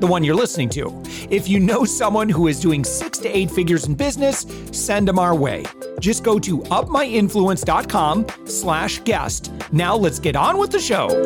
[0.00, 1.02] the one you're listening to.
[1.30, 5.18] If you know someone who is doing six to eight figures in business, send them
[5.18, 5.64] our way.
[6.00, 9.52] Just go to upmyinfluence.com slash guest.
[9.72, 11.24] Now let's get on with the show.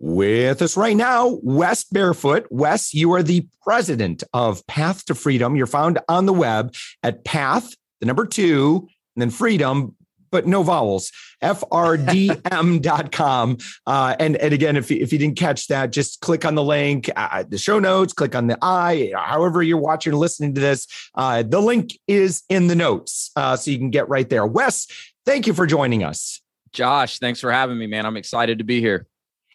[0.00, 2.46] With us right now, Wes Barefoot.
[2.50, 5.54] Wes, you are the president of Path to Freedom.
[5.54, 9.96] You're found on the web at path, the number two, and then freedom,
[10.30, 12.38] but no vowels, frdm.com.
[13.86, 16.62] Uh, and, and again, if you, if you didn't catch that, just click on the
[16.62, 20.60] link, uh, the show notes, click on the I, however you're watching or listening to
[20.60, 20.86] this.
[21.14, 24.46] Uh, the link is in the notes, uh, so you can get right there.
[24.46, 24.86] Wes,
[25.24, 26.42] thank you for joining us.
[26.72, 28.04] Josh, thanks for having me, man.
[28.04, 29.06] I'm excited to be here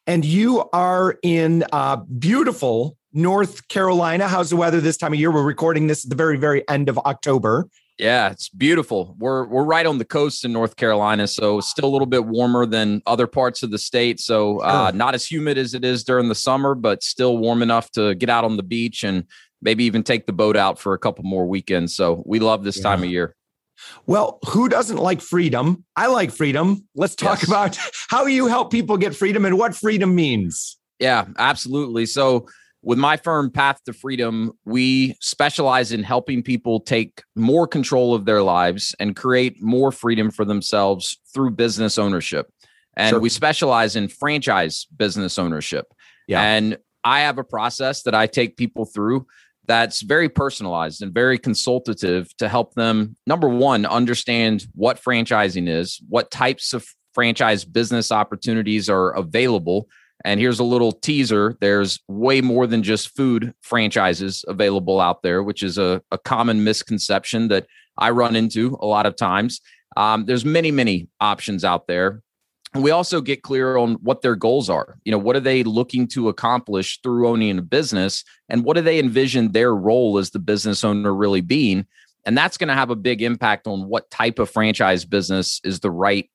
[0.07, 4.27] and you are in uh, beautiful North Carolina.
[4.27, 5.31] How's the weather this time of year?
[5.31, 7.69] We're recording this at the very, very end of October.
[7.99, 9.15] Yeah, it's beautiful.
[9.19, 12.65] We're we're right on the coast in North Carolina, so still a little bit warmer
[12.65, 14.19] than other parts of the state.
[14.19, 17.91] So uh, not as humid as it is during the summer, but still warm enough
[17.91, 19.25] to get out on the beach and
[19.61, 21.95] maybe even take the boat out for a couple more weekends.
[21.95, 22.83] So we love this yeah.
[22.83, 23.35] time of year.
[24.05, 25.85] Well, who doesn't like freedom?
[25.95, 26.87] I like freedom.
[26.95, 27.47] Let's talk yes.
[27.47, 27.77] about
[28.09, 30.77] how you help people get freedom and what freedom means.
[30.99, 32.05] Yeah, absolutely.
[32.05, 32.47] So,
[32.83, 38.25] with my firm Path to Freedom, we specialize in helping people take more control of
[38.25, 42.51] their lives and create more freedom for themselves through business ownership.
[42.95, 43.19] And sure.
[43.21, 45.87] we specialize in franchise business ownership.
[46.27, 46.41] Yeah.
[46.41, 49.25] And I have a process that I take people through
[49.65, 56.01] that's very personalized and very consultative to help them number one understand what franchising is
[56.09, 59.87] what types of franchise business opportunities are available
[60.25, 65.43] and here's a little teaser there's way more than just food franchises available out there
[65.43, 67.65] which is a, a common misconception that
[67.97, 69.61] i run into a lot of times
[69.95, 72.21] um, there's many many options out there
[72.75, 74.97] we also get clear on what their goals are.
[75.05, 78.81] You know, what are they looking to accomplish through owning a business and what do
[78.81, 81.85] they envision their role as the business owner really being?
[82.25, 85.81] And that's going to have a big impact on what type of franchise business is
[85.81, 86.29] the right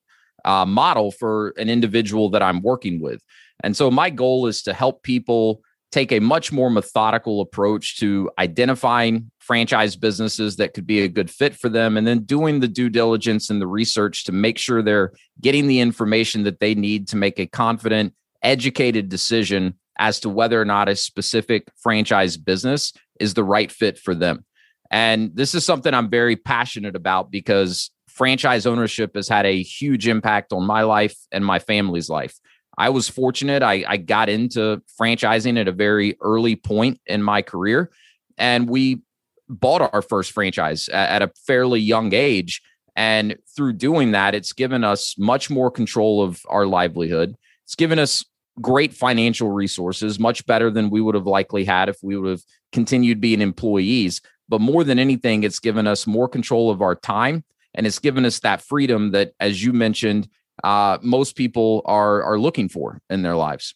[0.45, 3.21] uh, model for an individual that I'm working with.
[3.63, 5.61] And so my goal is to help people
[5.91, 11.29] take a much more methodical approach to identifying franchise businesses that could be a good
[11.29, 14.81] fit for them and then doing the due diligence and the research to make sure
[14.81, 15.11] they're
[15.41, 20.61] getting the information that they need to make a confident educated decision as to whether
[20.61, 24.45] or not a specific franchise business is the right fit for them.
[24.91, 30.07] And this is something i'm very passionate about because franchise ownership has had a huge
[30.07, 32.39] impact on my life and my family's life
[32.79, 33.61] I was fortunate.
[33.61, 37.91] I, I got into franchising at a very early point in my career,
[38.37, 39.01] and we
[39.49, 42.61] bought our first franchise at, at a fairly young age.
[42.95, 47.35] And through doing that, it's given us much more control of our livelihood.
[47.65, 48.23] It's given us
[48.61, 52.43] great financial resources, much better than we would have likely had if we would have
[52.71, 54.21] continued being employees.
[54.47, 58.25] But more than anything, it's given us more control of our time and it's given
[58.25, 60.27] us that freedom that, as you mentioned,
[60.63, 63.75] uh, most people are are looking for in their lives.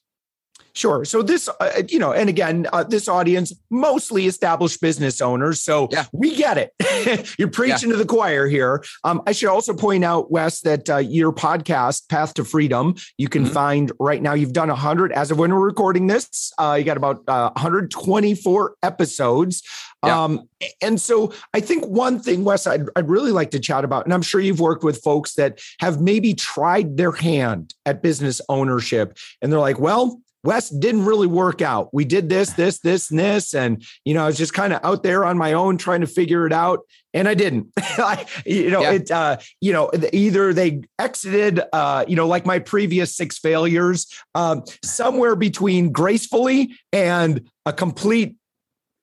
[0.75, 1.05] Sure.
[1.05, 5.59] So this, uh, you know, and again, uh, this audience mostly established business owners.
[5.59, 6.05] So yeah.
[6.11, 7.35] we get it.
[7.37, 7.97] You're preaching yeah.
[7.97, 8.83] to the choir here.
[9.03, 13.29] Um, I should also point out, Wes, that uh, your podcast, Path to Freedom, you
[13.29, 13.53] can mm-hmm.
[13.53, 14.33] find right now.
[14.33, 16.51] You've done 100 as of when we're recording this.
[16.57, 19.61] Uh, you got about 124 uh, episodes.
[20.03, 20.23] Yeah.
[20.23, 20.49] Um,
[20.81, 24.13] and so I think one thing, Wes, I'd, I'd really like to chat about, and
[24.13, 29.17] I'm sure you've worked with folks that have maybe tried their hand at business ownership,
[29.41, 31.93] and they're like, well, Wes didn't really work out.
[31.93, 33.53] We did this, this, this, and this.
[33.53, 36.07] And, you know, I was just kind of out there on my own trying to
[36.07, 36.81] figure it out.
[37.13, 37.67] And I didn't.
[37.77, 38.91] I, you know, yeah.
[38.91, 44.07] it, uh, you know, either they exited, uh, you know, like my previous six failures,
[44.35, 48.35] um, somewhere between gracefully and a complete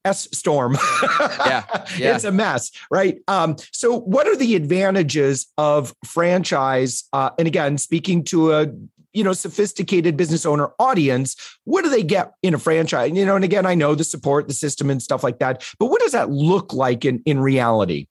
[0.04, 0.78] S storm.
[1.20, 1.64] yeah,
[1.98, 3.18] yeah, it's a mess, right?
[3.28, 7.04] Um, so, what are the advantages of franchise?
[7.12, 8.68] Uh, and again, speaking to a
[9.12, 13.36] you know sophisticated business owner audience what do they get in a franchise you know
[13.36, 16.12] and again i know the support the system and stuff like that but what does
[16.12, 18.06] that look like in in reality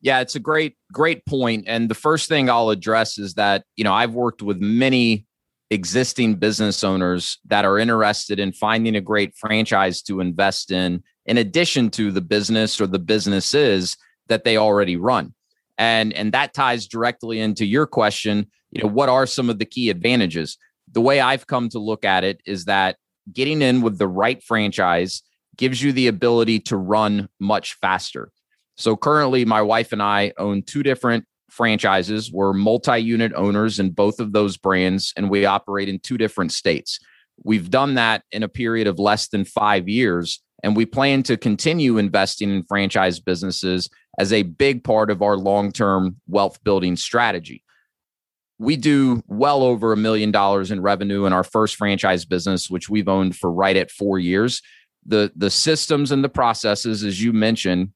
[0.00, 3.84] yeah it's a great great point and the first thing i'll address is that you
[3.84, 5.26] know i've worked with many
[5.72, 11.38] existing business owners that are interested in finding a great franchise to invest in, in
[11.38, 13.96] addition to the business or the businesses
[14.28, 15.32] that they already run.
[15.78, 18.50] And, and that ties directly into your question.
[18.72, 20.56] You know, what are some of the key advantages?
[20.90, 22.96] The way I've come to look at it is that
[23.32, 25.22] getting in with the right franchise
[25.56, 28.30] gives you the ability to run much faster.
[28.76, 32.32] So currently, my wife and I own two different franchises.
[32.32, 36.52] We're multi unit owners in both of those brands, and we operate in two different
[36.52, 36.98] states.
[37.44, 41.36] We've done that in a period of less than five years, and we plan to
[41.36, 46.96] continue investing in franchise businesses as a big part of our long term wealth building
[46.96, 47.61] strategy.
[48.58, 52.88] We do well over a million dollars in revenue in our first franchise business, which
[52.88, 54.62] we've owned for right at four years.
[55.04, 57.90] The, the systems and the processes, as you mentioned,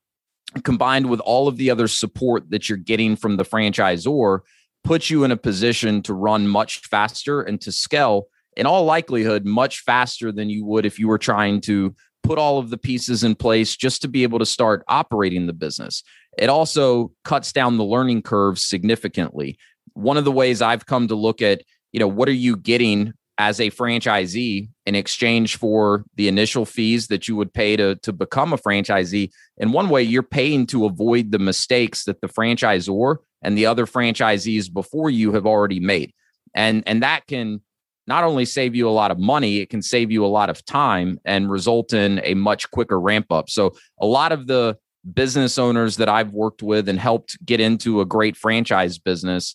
[0.65, 4.41] combined with all of the other support that you're getting from the franchisor
[4.83, 9.45] puts you in a position to run much faster and to scale in all likelihood
[9.45, 13.23] much faster than you would if you were trying to put all of the pieces
[13.23, 16.03] in place just to be able to start operating the business.
[16.39, 19.59] It also cuts down the learning curve significantly.
[19.97, 21.63] One of the ways I've come to look at,
[21.93, 27.09] you know, what are you getting as a franchisee in exchange for the initial fees
[27.09, 29.31] that you would pay to, to become a franchisee.
[29.59, 33.85] In one way, you're paying to avoid the mistakes that the franchisor and the other
[33.85, 36.13] franchisees before you have already made.
[36.55, 37.61] And, and that can
[38.07, 40.65] not only save you a lot of money, it can save you a lot of
[40.65, 43.51] time and result in a much quicker ramp up.
[43.51, 44.79] So, a lot of the
[45.13, 49.55] business owners that I've worked with and helped get into a great franchise business,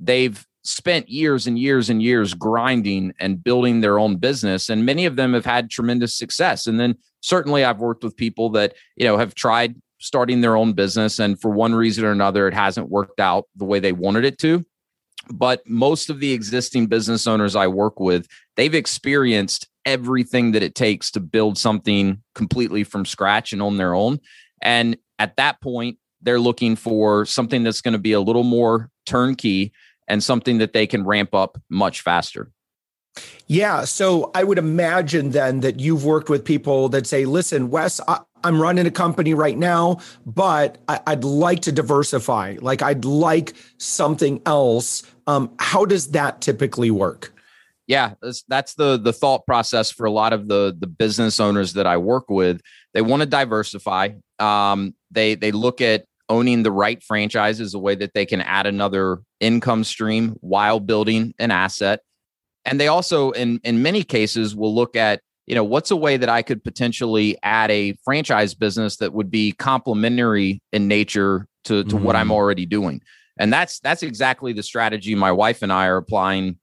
[0.00, 5.06] they've spent years and years and years grinding and building their own business and many
[5.06, 6.66] of them have had tremendous success.
[6.66, 10.72] And then certainly I've worked with people that you know have tried starting their own
[10.72, 14.24] business and for one reason or another it hasn't worked out the way they wanted
[14.24, 14.64] it to.
[15.32, 18.26] But most of the existing business owners I work with
[18.56, 23.94] they've experienced everything that it takes to build something completely from scratch and on their
[23.94, 24.18] own.
[24.60, 28.90] And at that point they're looking for something that's going to be a little more
[29.06, 29.72] turnkey
[30.10, 32.50] and something that they can ramp up much faster.
[33.46, 33.84] Yeah.
[33.84, 38.20] So I would imagine then that you've worked with people that say, listen, Wes, I,
[38.44, 42.56] am running a company right now, but I, would like to diversify.
[42.60, 45.02] Like I'd like something else.
[45.26, 47.32] Um, how does that typically work?
[47.86, 51.72] Yeah, that's, that's the the thought process for a lot of the the business owners
[51.72, 52.60] that I work with.
[52.94, 54.10] They want to diversify.
[54.38, 58.40] Um, they they look at owning the right franchise is a way that they can
[58.40, 62.00] add another income stream while building an asset.
[62.64, 66.16] And they also, in, in many cases, will look at, you know, what's a way
[66.16, 71.84] that I could potentially add a franchise business that would be complementary in nature to,
[71.84, 72.04] to mm-hmm.
[72.04, 72.32] what I'm mm-hmm.
[72.32, 73.02] already doing.
[73.38, 76.58] And that's that's exactly the strategy my wife and I are applying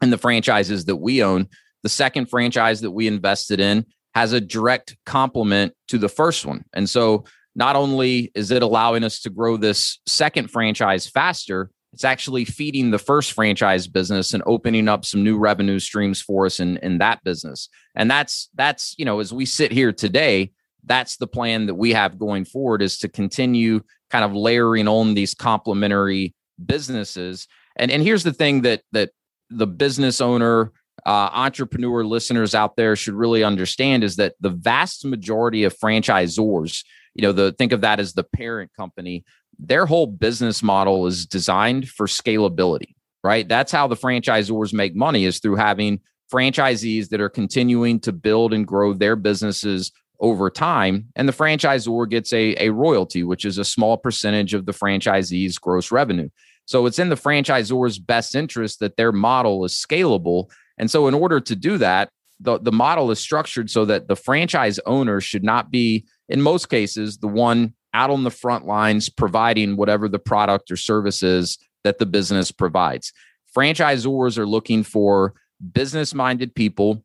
[0.00, 1.48] in the franchises that we own.
[1.82, 3.84] The second franchise that we invested in
[4.14, 6.64] has a direct complement to the first one.
[6.72, 12.04] And so not only is it allowing us to grow this second franchise faster, it's
[12.04, 16.60] actually feeding the first franchise business and opening up some new revenue streams for us
[16.60, 17.68] in, in that business.
[17.96, 20.52] And that's that's, you know, as we sit here today,
[20.84, 23.80] that's the plan that we have going forward is to continue
[24.10, 27.48] kind of layering on these complementary businesses.
[27.76, 29.10] And and here's the thing that that
[29.50, 30.72] the business owner
[31.06, 36.84] uh, entrepreneur listeners out there should really understand is that the vast majority of franchisors
[37.14, 39.24] you know the think of that as the parent company.
[39.58, 43.48] Their whole business model is designed for scalability right?
[43.48, 46.00] That's how the franchisors make money is through having
[46.32, 51.06] franchisees that are continuing to build and grow their businesses over time.
[51.16, 55.58] And the franchisor gets a, a royalty which is a small percentage of the franchisee's
[55.58, 56.28] gross revenue.
[56.66, 60.50] So it's in the franchisor's best interest that their model is scalable.
[60.78, 64.16] And so in order to do that the, the model is structured so that the
[64.16, 69.08] franchise owner should not be in most cases, the one out on the front lines
[69.08, 73.12] providing whatever the product or service is that the business provides.
[73.54, 75.34] Franchisors are looking for
[75.72, 77.02] business minded people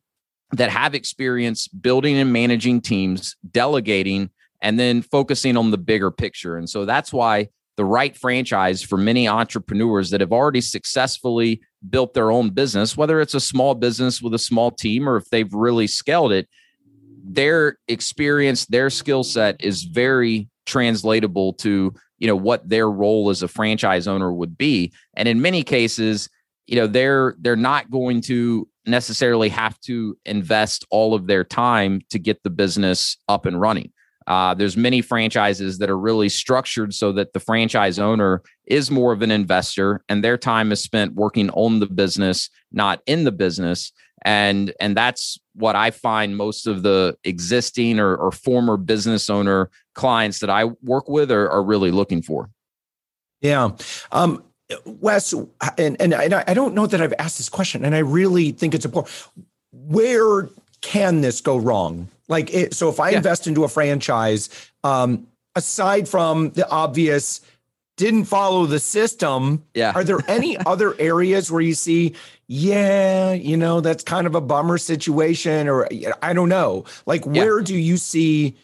[0.52, 4.30] that have experience building and managing teams, delegating,
[4.62, 6.56] and then focusing on the bigger picture.
[6.56, 12.14] And so that's why the right franchise for many entrepreneurs that have already successfully built
[12.14, 15.52] their own business, whether it's a small business with a small team or if they've
[15.52, 16.48] really scaled it,
[17.26, 23.42] their experience, their skill set is very translatable to you know what their role as
[23.42, 24.92] a franchise owner would be.
[25.14, 26.28] And in many cases
[26.66, 32.00] you know they're they're not going to necessarily have to invest all of their time
[32.10, 33.92] to get the business up and running.
[34.26, 39.12] Uh, there's many franchises that are really structured so that the franchise owner is more
[39.12, 43.32] of an investor and their time is spent working on the business not in the
[43.32, 43.92] business
[44.26, 49.70] and and that's what i find most of the existing or, or former business owner
[49.94, 52.50] clients that i work with are, are really looking for.
[53.40, 53.70] Yeah.
[54.12, 54.42] Um
[54.84, 55.32] wes
[55.78, 58.84] and, and i don't know that i've asked this question and i really think it's
[58.84, 59.14] important.
[59.70, 60.48] Where
[60.80, 62.08] can this go wrong?
[62.28, 63.18] Like it, so if i yeah.
[63.18, 64.50] invest into a franchise
[64.82, 67.40] um aside from the obvious
[67.96, 69.64] didn't follow the system.
[69.74, 69.92] Yeah.
[69.94, 72.14] Are there any other areas where you see,
[72.46, 75.88] yeah, you know, that's kind of a bummer situation, or
[76.22, 76.84] I don't know.
[77.06, 77.42] Like, yeah.
[77.42, 78.56] where do you see,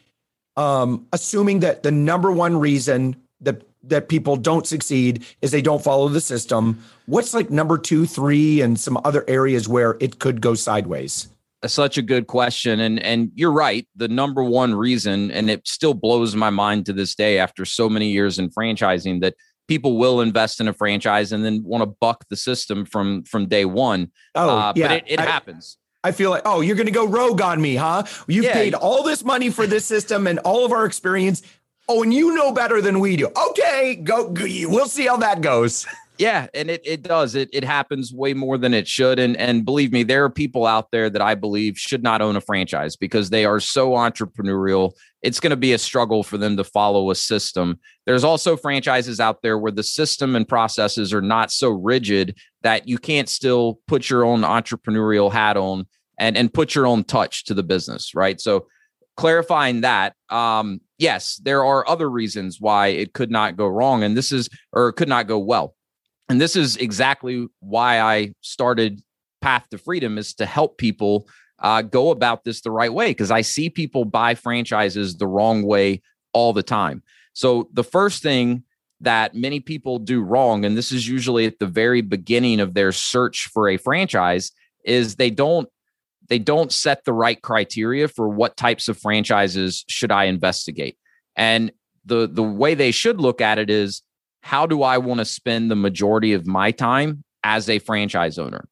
[0.56, 5.82] um, assuming that the number one reason that that people don't succeed is they don't
[5.82, 6.82] follow the system?
[7.06, 11.28] What's like number two, three, and some other areas where it could go sideways?
[11.66, 15.94] Such a good question and and you're right the number one reason and it still
[15.94, 19.34] blows my mind to this day after so many years in franchising that
[19.68, 23.46] people will invest in a franchise and then want to buck the system from from
[23.46, 24.88] day one oh uh, yeah.
[24.88, 27.62] but it, it I, happens I feel like, oh, you're going to go rogue on
[27.62, 28.02] me, huh?
[28.26, 28.54] You've yeah.
[28.54, 31.42] paid all this money for this system and all of our experience.
[31.88, 33.28] Oh, and you know better than we do.
[33.50, 34.28] Okay, go.
[34.30, 35.86] go we'll see how that goes.
[36.22, 37.34] Yeah, and it it does.
[37.34, 39.18] It it happens way more than it should.
[39.18, 42.36] And and believe me, there are people out there that I believe should not own
[42.36, 44.92] a franchise because they are so entrepreneurial.
[45.22, 47.80] It's going to be a struggle for them to follow a system.
[48.06, 52.86] There's also franchises out there where the system and processes are not so rigid that
[52.86, 55.88] you can't still put your own entrepreneurial hat on
[56.18, 58.40] and and put your own touch to the business, right?
[58.40, 58.68] So
[59.16, 64.16] clarifying that um yes there are other reasons why it could not go wrong and
[64.16, 65.74] this is or could not go well
[66.28, 69.02] and this is exactly why I started
[69.40, 73.30] Path to Freedom is to help people uh, go about this the right way because
[73.30, 76.02] I see people buy franchises the wrong way
[76.32, 77.02] all the time.
[77.34, 78.64] So the first thing
[79.00, 82.92] that many people do wrong, and this is usually at the very beginning of their
[82.92, 84.52] search for a franchise,
[84.84, 85.68] is they don't
[86.28, 90.96] they don't set the right criteria for what types of franchises should I investigate.
[91.36, 91.72] And
[92.04, 94.02] the the way they should look at it is
[94.42, 98.68] how do I want to spend the majority of my time as a franchise owner?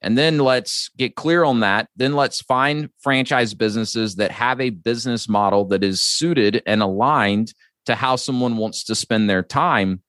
[0.00, 1.88] And then let's get clear on that.
[1.96, 7.54] Then let's find franchise businesses that have a business model that is suited and aligned
[7.86, 10.02] to how someone wants to spend their time.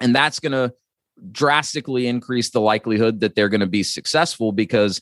[0.00, 0.72] And that's going to
[1.32, 5.00] drastically increase the likelihood that they're going to be successful because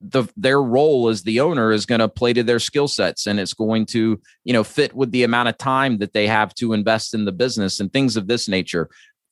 [0.00, 3.40] the their role as the owner is going to play to their skill sets and
[3.40, 6.72] it's going to you know fit with the amount of time that they have to
[6.72, 8.88] invest in the business and things of this nature.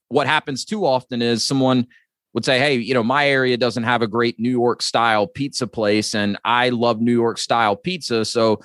[0.08, 1.86] What happens too often is someone
[2.34, 5.66] would say hey you know my area doesn't have a great new york style pizza
[5.66, 8.60] place and i love new york style pizza so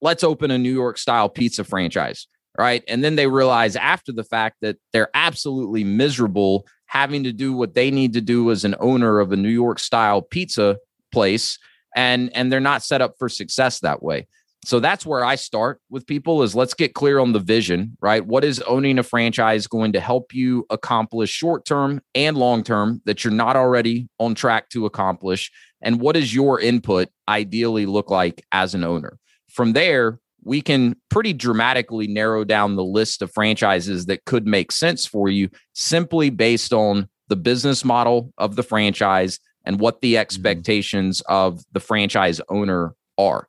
[0.00, 2.82] let's open a new york style pizza franchise right?
[2.88, 7.74] And then they realize after the fact that they're absolutely miserable having to do what
[7.74, 10.76] they need to do as an owner of a new york style pizza
[11.16, 11.58] place
[11.96, 14.28] and and they're not set up for success that way.
[14.66, 18.24] So that's where i start with people is let's get clear on the vision right?
[18.24, 23.00] What is owning a franchise going to help you accomplish short term and long term
[23.06, 25.50] that you're not already on track to accomplish?
[25.80, 29.18] And what does your input ideally look like as an owner?
[29.48, 34.70] From there we can pretty dramatically narrow down the list of franchises that could make
[34.70, 40.14] sense for you simply based on the business model of the franchise and what the
[40.14, 40.20] mm-hmm.
[40.20, 41.34] expectations mm-hmm.
[41.34, 43.48] of the franchise owner are.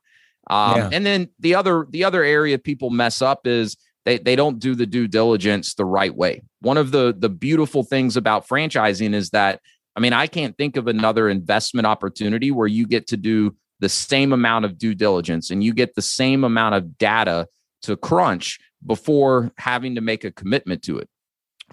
[0.50, 0.90] Um, yeah.
[0.92, 4.74] And then the other the other area people mess up is they they don't do
[4.74, 6.42] the due diligence the right way.
[6.60, 9.60] One of the the beautiful things about franchising is that
[9.94, 13.88] I mean I can't think of another investment opportunity where you get to do the
[13.88, 17.46] same amount of due diligence and you get the same amount of data
[17.82, 21.08] to crunch before having to make a commitment to it.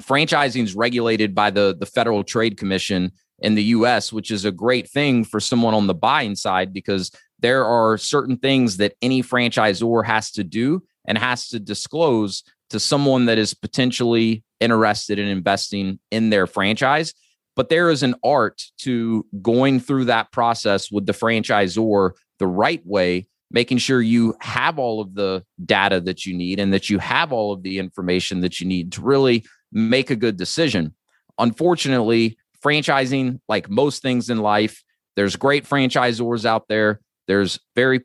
[0.02, 4.52] Franchising is regulated by the the Federal Trade Commission in the US, which is a
[4.52, 9.22] great thing for someone on the buying side because there are certain things that any
[9.22, 15.28] franchisor has to do and has to disclose to someone that is potentially interested in
[15.28, 17.14] investing in their franchise.
[17.56, 22.86] But there is an art to going through that process with the franchisor the right
[22.86, 27.00] way, making sure you have all of the data that you need and that you
[27.00, 30.94] have all of the information that you need to really make a good decision.
[31.38, 34.84] Unfortunately, franchising, like most things in life,
[35.16, 37.00] there's great franchisors out there.
[37.28, 38.02] There's very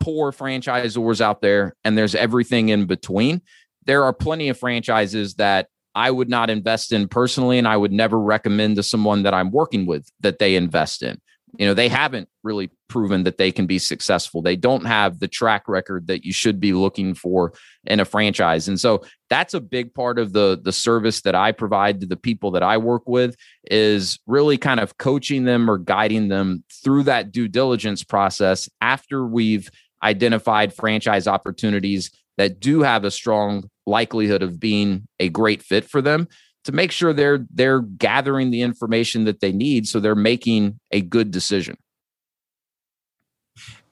[0.00, 3.42] poor franchisors out there, and there's everything in between.
[3.84, 7.92] There are plenty of franchises that I would not invest in personally, and I would
[7.92, 11.20] never recommend to someone that I'm working with that they invest in.
[11.58, 14.42] You know, they haven't really proven that they can be successful.
[14.42, 17.52] They don't have the track record that you should be looking for
[17.84, 18.68] in a franchise.
[18.68, 22.16] And so that's a big part of the the service that I provide to the
[22.16, 23.36] people that I work with
[23.70, 29.26] is really kind of coaching them or guiding them through that due diligence process after
[29.26, 29.70] we've
[30.02, 36.02] identified franchise opportunities that do have a strong likelihood of being a great fit for
[36.02, 36.28] them
[36.66, 41.00] to make sure they're they're gathering the information that they need so they're making a
[41.00, 41.76] good decision.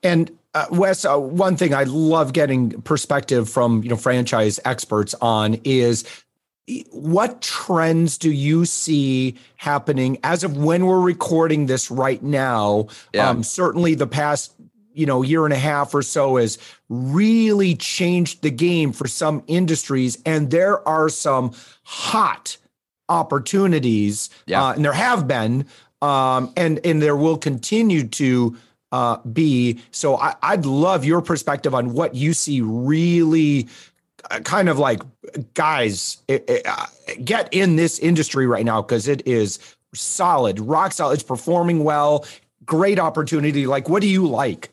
[0.02, 5.14] And uh, Wes, uh, one thing I love getting perspective from you know franchise experts
[5.20, 6.04] on is
[6.90, 12.88] what trends do you see happening as of when we're recording this right now?
[13.12, 13.28] Yeah.
[13.28, 14.52] Um, certainly, the past
[14.92, 19.42] you know year and a half or so has really changed the game for some
[19.46, 21.52] industries, and there are some
[21.82, 22.56] hot
[23.08, 24.64] opportunities, yeah.
[24.64, 25.66] uh, and there have been,
[26.02, 28.56] um, and and there will continue to
[28.92, 29.80] uh, be.
[29.90, 33.68] So I, I'd love your perspective on what you see really
[34.30, 35.02] uh, kind of like
[35.54, 36.86] guys it, it, uh,
[37.24, 39.58] get in this industry right now because it is
[39.94, 41.14] solid, rock solid.
[41.14, 42.24] It's performing well,
[42.64, 43.66] great opportunity.
[43.66, 44.70] Like, what do you like?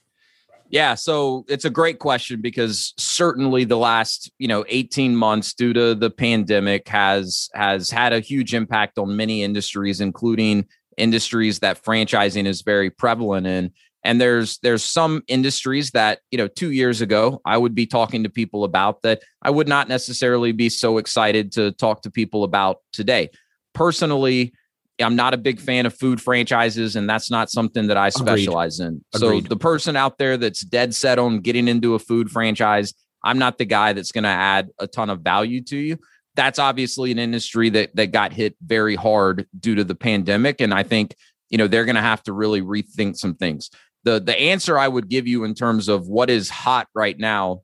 [0.71, 5.73] Yeah, so it's a great question because certainly the last, you know, 18 months due
[5.73, 10.65] to the pandemic has has had a huge impact on many industries including
[10.97, 13.71] industries that franchising is very prevalent in.
[14.05, 18.23] And there's there's some industries that, you know, 2 years ago I would be talking
[18.23, 22.45] to people about that I would not necessarily be so excited to talk to people
[22.45, 23.29] about today.
[23.73, 24.53] Personally,
[25.03, 28.79] I'm not a big fan of food franchises, and that's not something that I specialize
[28.79, 28.93] Agreed.
[28.93, 29.05] in.
[29.13, 29.43] Agreed.
[29.43, 32.93] So the person out there that's dead set on getting into a food franchise,
[33.23, 35.97] I'm not the guy that's going to add a ton of value to you.
[36.35, 40.73] That's obviously an industry that that got hit very hard due to the pandemic, and
[40.73, 41.15] I think
[41.49, 43.69] you know they're going to have to really rethink some things.
[44.03, 47.61] the The answer I would give you in terms of what is hot right now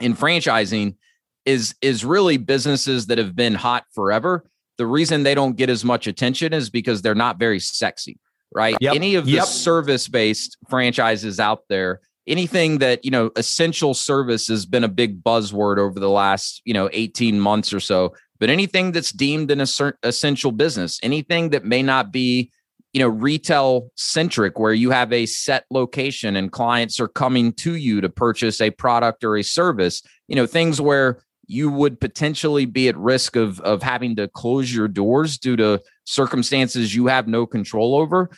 [0.00, 0.96] in franchising
[1.44, 4.44] is is really businesses that have been hot forever
[4.78, 8.18] the reason they don't get as much attention is because they're not very sexy,
[8.54, 8.76] right?
[8.80, 8.94] Yep.
[8.94, 9.44] Any of the yep.
[9.44, 15.22] service based franchises out there, anything that, you know, essential service has been a big
[15.22, 18.14] buzzword over the last, you know, 18 months or so.
[18.38, 19.60] But anything that's deemed an
[20.02, 22.50] essential business, anything that may not be,
[22.92, 27.76] you know, retail centric, where you have a set location and clients are coming to
[27.76, 32.64] you to purchase a product or a service, you know, things where you would potentially
[32.64, 37.28] be at risk of of having to close your doors due to circumstances you have
[37.28, 38.30] no control over.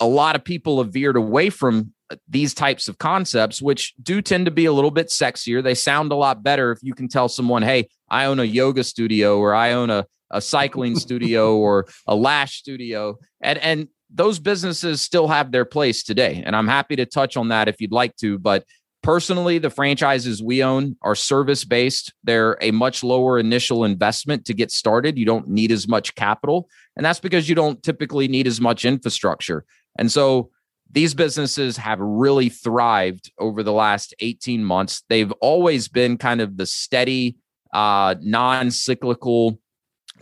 [0.00, 4.20] A lot of people have veered away from uh, these types of concepts which do
[4.20, 5.62] tend to be a little bit sexier.
[5.62, 8.84] They sound a lot better if you can tell someone hey i own a yoga
[8.84, 14.38] studio or i own a, a cycling studio or a lash studio and and those
[14.38, 17.92] businesses still have their place today and i'm happy to touch on that if you'd
[17.92, 18.64] like to but
[19.02, 22.12] Personally, the franchises we own are service based.
[22.24, 25.16] They're a much lower initial investment to get started.
[25.16, 26.68] You don't need as much capital.
[26.96, 29.64] And that's because you don't typically need as much infrastructure.
[29.98, 30.50] And so
[30.90, 35.02] these businesses have really thrived over the last 18 months.
[35.08, 37.36] They've always been kind of the steady,
[37.72, 39.58] uh, non cyclical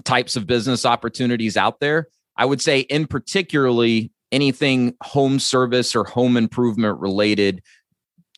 [0.04, 2.08] types of business opportunities out there.
[2.36, 7.62] I would say, in particularly, anything home service or home improvement related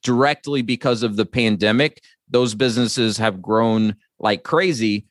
[0.02, 5.06] directly because of the pandemic, those businesses have grown like crazy.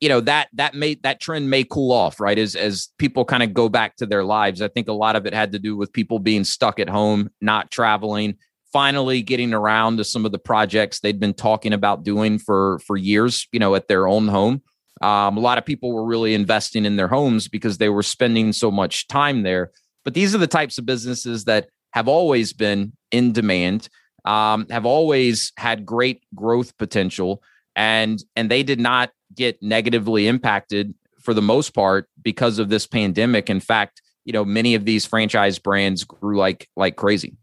[0.00, 2.38] You know, that that may that trend may cool off, right?
[2.38, 4.60] As as people kind of go back to their lives.
[4.60, 7.30] I think a lot of it had to do with people being stuck at home,
[7.40, 8.36] not traveling,
[8.72, 12.96] finally getting around to some of the projects they'd been talking about doing for for
[12.96, 14.62] years, you know, at their own home.
[15.02, 18.52] Um, a lot of people were really investing in their homes because they were spending
[18.52, 19.72] so much time there.
[20.04, 23.88] But these are the types of businesses that have always been in demand
[24.24, 27.42] um, have always had great growth potential,
[27.76, 32.86] and and they did not get negatively impacted for the most part because of this
[32.86, 33.48] pandemic.
[33.48, 37.36] In fact, you know, many of these franchise brands grew like like crazy.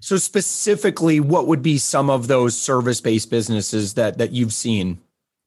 [0.00, 4.98] So specifically, what would be some of those service-based businesses that that you've seen?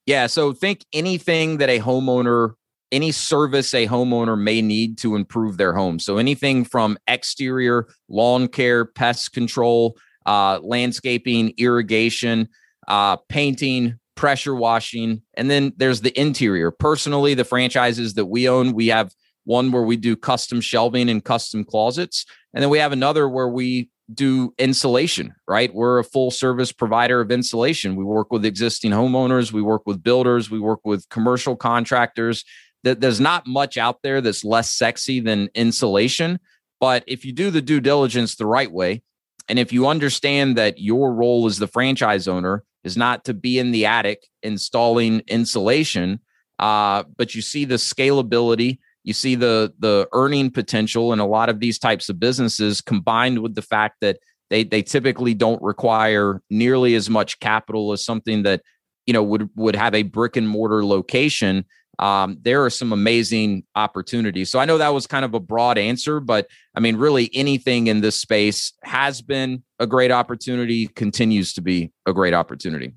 [0.05, 2.55] Yeah, so think anything that a homeowner
[2.93, 5.99] any service a homeowner may need to improve their home.
[5.99, 12.47] So anything from exterior lawn care, pest control, uh, landscaping, irrigation,
[12.87, 16.71] uh, painting, pressure washing, and then there's the interior.
[16.71, 19.11] Personally, the franchises that we own, we have
[19.45, 23.49] one where we do custom shelving and custom closets, and then we have another where
[23.49, 25.73] we do insulation, right?
[25.73, 27.95] We're a full service provider of insulation.
[27.95, 32.43] We work with existing homeowners, we work with builders, we work with commercial contractors,
[32.83, 36.39] there's not much out there that's less sexy than insulation,
[36.79, 39.03] But if you do the due diligence the right way,
[39.47, 43.57] and if you understand that your role as the franchise owner is not to be
[43.57, 46.19] in the attic installing insulation,
[46.59, 51.49] uh, but you see the scalability, you see the the earning potential in a lot
[51.49, 54.19] of these types of businesses, combined with the fact that
[54.49, 58.61] they they typically don't require nearly as much capital as something that
[59.05, 61.65] you know would would have a brick and mortar location
[61.99, 64.49] um, there are some amazing opportunities.
[64.49, 67.87] So I know that was kind of a broad answer, but I mean, really anything
[67.87, 72.93] in this space has been a great opportunity, continues to be a great opportunity.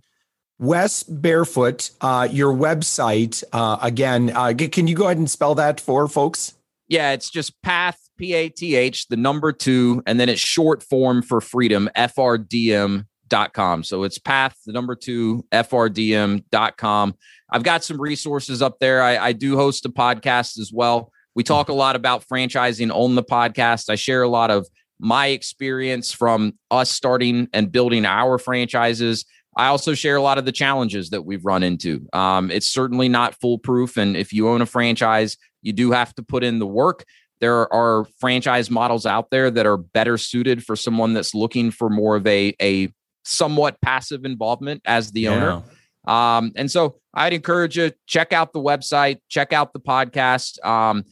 [0.59, 5.81] Wes Barefoot, uh, your website, uh, again, uh, can you go ahead and spell that
[5.81, 6.55] for folks?
[6.89, 10.83] Yeah, it's just Path, P A T H, the number two, and then it's short
[10.83, 13.83] form for freedom, F R D M dot com.
[13.83, 17.17] So it's path, the number two, FRDM dot com.
[17.51, 19.03] I've got some resources up there.
[19.03, 21.13] I, I do host a podcast as well.
[21.35, 23.91] We talk a lot about franchising on the podcast.
[23.91, 24.67] I share a lot of
[24.99, 29.27] my experience from us starting and building our franchises.
[29.57, 32.07] I also share a lot of the challenges that we've run into.
[32.13, 33.97] Um, it's certainly not foolproof.
[33.97, 37.05] And if you own a franchise, you do have to put in the work.
[37.41, 41.91] There are franchise models out there that are better suited for someone that's looking for
[41.91, 42.93] more of a, a
[43.25, 45.31] somewhat passive involvement as the yeah.
[45.35, 45.63] owner.
[46.07, 50.65] Um, and so I'd encourage you check out the website, check out the podcast.
[50.65, 51.05] Um,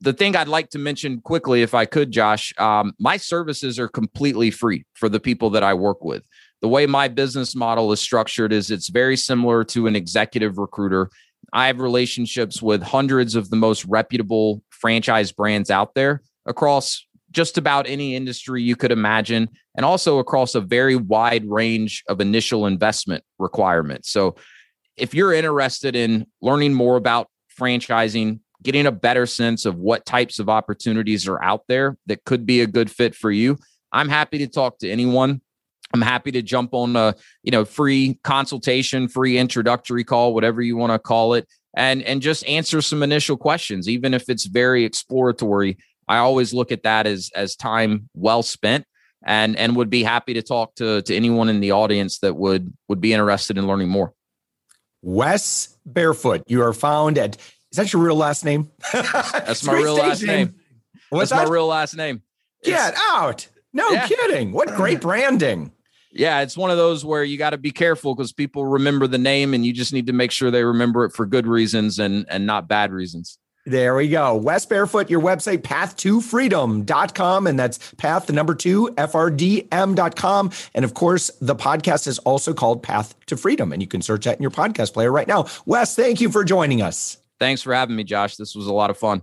[0.00, 3.88] the thing I'd like to mention quickly, if I could, Josh, um, my services are
[3.88, 6.26] completely free for the people that I work with.
[6.60, 11.10] The way my business model is structured is it's very similar to an executive recruiter.
[11.52, 17.05] I have relationships with hundreds of the most reputable franchise brands out there across
[17.36, 22.18] just about any industry you could imagine, and also across a very wide range of
[22.22, 24.10] initial investment requirements.
[24.10, 24.36] So,
[24.96, 27.28] if you're interested in learning more about
[27.60, 32.46] franchising, getting a better sense of what types of opportunities are out there that could
[32.46, 33.58] be a good fit for you,
[33.92, 35.42] I'm happy to talk to anyone.
[35.92, 40.78] I'm happy to jump on a you know free consultation, free introductory call, whatever you
[40.78, 41.46] want to call it,
[41.76, 45.76] and and just answer some initial questions, even if it's very exploratory
[46.08, 48.86] I always look at that as as time well spent
[49.24, 52.72] and and would be happy to talk to to anyone in the audience that would
[52.88, 54.12] would be interested in learning more.
[55.02, 57.36] Wes Barefoot, you are found at
[57.72, 58.70] is that your real last name?
[58.92, 60.54] That's my real last name.
[61.10, 61.48] What's That's that?
[61.48, 62.22] my real last name.
[62.64, 63.48] Get it's, out.
[63.72, 64.06] No yeah.
[64.06, 64.52] kidding.
[64.52, 65.72] What great branding.
[66.10, 69.18] Yeah, it's one of those where you got to be careful because people remember the
[69.18, 72.24] name and you just need to make sure they remember it for good reasons and
[72.30, 73.38] and not bad reasons.
[73.66, 74.36] There we go.
[74.36, 77.46] Wes Barefoot, your website, path2freedom.com.
[77.48, 80.50] And that's path, the number two, FRDM.com.
[80.72, 83.72] And of course, the podcast is also called Path to Freedom.
[83.72, 85.46] And you can search that in your podcast player right now.
[85.66, 87.18] Wes, thank you for joining us.
[87.40, 88.36] Thanks for having me, Josh.
[88.36, 89.22] This was a lot of fun.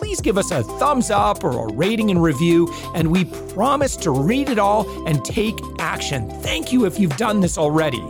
[0.00, 4.10] Please give us a thumbs up or a rating and review, and we promise to
[4.10, 6.30] read it all and take action.
[6.40, 8.02] Thank you if you've done this already.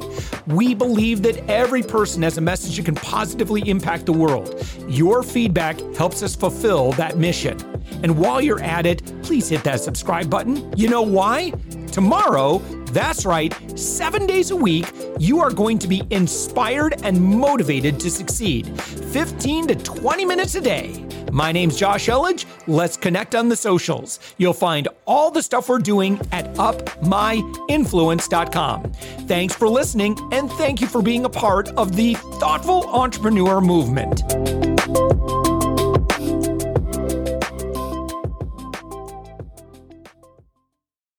[0.46, 4.64] We believe that every person has a message that can positively impact the world.
[4.88, 7.58] Your feedback helps us fulfill that mission.
[8.04, 10.72] And while you're at it, please hit that subscribe button.
[10.76, 11.50] You know why?
[11.90, 18.00] Tomorrow, That's right, seven days a week, you are going to be inspired and motivated
[18.00, 18.66] to succeed.
[18.80, 21.06] 15 to 20 minutes a day.
[21.30, 22.46] My name's Josh Elledge.
[22.66, 24.18] Let's connect on the socials.
[24.38, 28.92] You'll find all the stuff we're doing at upmyinfluence.com.
[28.92, 34.24] Thanks for listening, and thank you for being a part of the thoughtful entrepreneur movement.